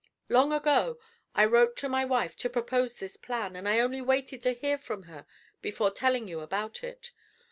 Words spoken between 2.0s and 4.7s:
wife to propose this plan, and I only waited to